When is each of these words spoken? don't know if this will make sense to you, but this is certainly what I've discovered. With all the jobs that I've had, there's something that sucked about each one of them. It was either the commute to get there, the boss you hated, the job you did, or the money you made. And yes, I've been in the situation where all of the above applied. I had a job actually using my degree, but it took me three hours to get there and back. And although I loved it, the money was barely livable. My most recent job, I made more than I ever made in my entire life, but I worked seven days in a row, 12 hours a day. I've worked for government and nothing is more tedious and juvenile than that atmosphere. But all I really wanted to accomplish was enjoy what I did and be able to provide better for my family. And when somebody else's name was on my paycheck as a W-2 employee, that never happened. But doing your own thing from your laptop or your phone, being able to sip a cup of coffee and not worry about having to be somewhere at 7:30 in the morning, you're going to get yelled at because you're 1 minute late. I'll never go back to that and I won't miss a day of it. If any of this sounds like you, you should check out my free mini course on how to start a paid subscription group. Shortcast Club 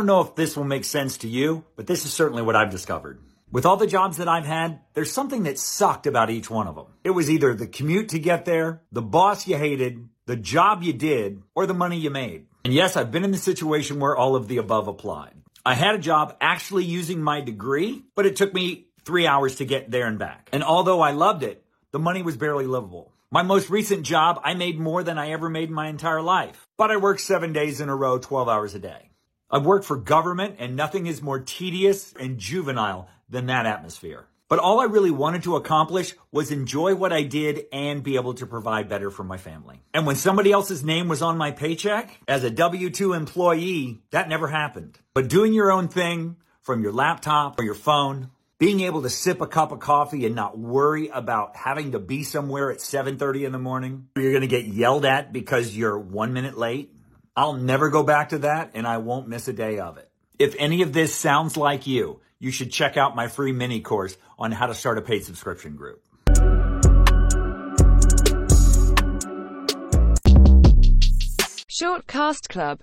don't 0.00 0.06
know 0.06 0.22
if 0.22 0.34
this 0.34 0.56
will 0.56 0.64
make 0.64 0.86
sense 0.86 1.18
to 1.18 1.28
you, 1.28 1.62
but 1.76 1.86
this 1.86 2.06
is 2.06 2.12
certainly 2.14 2.40
what 2.40 2.56
I've 2.56 2.70
discovered. 2.70 3.20
With 3.52 3.66
all 3.66 3.76
the 3.76 3.86
jobs 3.86 4.16
that 4.16 4.28
I've 4.28 4.46
had, 4.46 4.80
there's 4.94 5.12
something 5.12 5.42
that 5.42 5.58
sucked 5.58 6.06
about 6.06 6.30
each 6.30 6.48
one 6.48 6.66
of 6.66 6.74
them. 6.74 6.86
It 7.04 7.10
was 7.10 7.30
either 7.30 7.52
the 7.52 7.66
commute 7.66 8.08
to 8.10 8.18
get 8.18 8.46
there, 8.46 8.80
the 8.90 9.02
boss 9.02 9.46
you 9.46 9.58
hated, 9.58 10.08
the 10.24 10.36
job 10.36 10.82
you 10.82 10.94
did, 10.94 11.42
or 11.54 11.66
the 11.66 11.74
money 11.74 11.98
you 11.98 12.08
made. 12.08 12.46
And 12.64 12.72
yes, 12.72 12.96
I've 12.96 13.10
been 13.10 13.24
in 13.24 13.30
the 13.30 13.36
situation 13.36 14.00
where 14.00 14.16
all 14.16 14.36
of 14.36 14.48
the 14.48 14.56
above 14.56 14.88
applied. 14.88 15.34
I 15.66 15.74
had 15.74 15.96
a 15.96 15.98
job 15.98 16.34
actually 16.40 16.84
using 16.84 17.22
my 17.22 17.42
degree, 17.42 18.02
but 18.14 18.24
it 18.24 18.36
took 18.36 18.54
me 18.54 18.86
three 19.04 19.26
hours 19.26 19.56
to 19.56 19.66
get 19.66 19.90
there 19.90 20.06
and 20.06 20.18
back. 20.18 20.48
And 20.50 20.64
although 20.64 21.02
I 21.02 21.10
loved 21.10 21.42
it, 21.42 21.62
the 21.92 21.98
money 21.98 22.22
was 22.22 22.38
barely 22.38 22.66
livable. 22.66 23.12
My 23.30 23.42
most 23.42 23.68
recent 23.68 24.04
job, 24.06 24.40
I 24.44 24.54
made 24.54 24.80
more 24.80 25.02
than 25.02 25.18
I 25.18 25.32
ever 25.32 25.50
made 25.50 25.68
in 25.68 25.74
my 25.74 25.88
entire 25.88 26.22
life, 26.22 26.66
but 26.78 26.90
I 26.90 26.96
worked 26.96 27.20
seven 27.20 27.52
days 27.52 27.82
in 27.82 27.90
a 27.90 27.94
row, 27.94 28.16
12 28.16 28.48
hours 28.48 28.74
a 28.74 28.78
day. 28.78 29.09
I've 29.50 29.66
worked 29.66 29.84
for 29.84 29.96
government 29.96 30.56
and 30.58 30.76
nothing 30.76 31.06
is 31.06 31.20
more 31.20 31.40
tedious 31.40 32.12
and 32.18 32.38
juvenile 32.38 33.08
than 33.28 33.46
that 33.46 33.66
atmosphere. 33.66 34.26
But 34.48 34.58
all 34.58 34.80
I 34.80 34.84
really 34.84 35.12
wanted 35.12 35.44
to 35.44 35.54
accomplish 35.54 36.14
was 36.32 36.50
enjoy 36.50 36.96
what 36.96 37.12
I 37.12 37.22
did 37.22 37.66
and 37.72 38.02
be 38.02 38.16
able 38.16 38.34
to 38.34 38.46
provide 38.46 38.88
better 38.88 39.08
for 39.10 39.22
my 39.22 39.36
family. 39.36 39.80
And 39.94 40.06
when 40.06 40.16
somebody 40.16 40.50
else's 40.50 40.84
name 40.84 41.06
was 41.06 41.22
on 41.22 41.38
my 41.38 41.52
paycheck 41.52 42.18
as 42.26 42.42
a 42.42 42.50
W-2 42.50 43.16
employee, 43.16 44.02
that 44.10 44.28
never 44.28 44.48
happened. 44.48 44.98
But 45.14 45.28
doing 45.28 45.52
your 45.52 45.70
own 45.70 45.86
thing 45.86 46.36
from 46.62 46.82
your 46.82 46.92
laptop 46.92 47.60
or 47.60 47.64
your 47.64 47.74
phone, 47.74 48.30
being 48.58 48.80
able 48.80 49.02
to 49.02 49.08
sip 49.08 49.40
a 49.40 49.46
cup 49.46 49.72
of 49.72 49.78
coffee 49.78 50.26
and 50.26 50.34
not 50.34 50.58
worry 50.58 51.08
about 51.08 51.56
having 51.56 51.92
to 51.92 52.00
be 52.00 52.24
somewhere 52.24 52.70
at 52.70 52.78
7:30 52.78 53.46
in 53.46 53.52
the 53.52 53.58
morning, 53.58 54.08
you're 54.16 54.32
going 54.32 54.42
to 54.42 54.48
get 54.48 54.66
yelled 54.66 55.04
at 55.04 55.32
because 55.32 55.76
you're 55.76 55.98
1 55.98 56.32
minute 56.32 56.58
late. 56.58 56.92
I'll 57.36 57.54
never 57.54 57.90
go 57.90 58.02
back 58.02 58.30
to 58.30 58.38
that 58.38 58.72
and 58.74 58.86
I 58.86 58.98
won't 58.98 59.28
miss 59.28 59.46
a 59.48 59.52
day 59.52 59.78
of 59.78 59.98
it. 59.98 60.10
If 60.38 60.56
any 60.58 60.82
of 60.82 60.92
this 60.92 61.14
sounds 61.14 61.56
like 61.56 61.86
you, 61.86 62.20
you 62.38 62.50
should 62.50 62.72
check 62.72 62.96
out 62.96 63.14
my 63.14 63.28
free 63.28 63.52
mini 63.52 63.80
course 63.80 64.16
on 64.38 64.52
how 64.52 64.66
to 64.66 64.74
start 64.74 64.98
a 64.98 65.02
paid 65.02 65.24
subscription 65.24 65.76
group. 65.76 66.02
Shortcast 71.70 72.48
Club 72.48 72.78